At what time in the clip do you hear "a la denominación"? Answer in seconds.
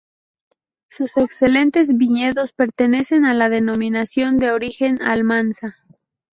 3.23-4.39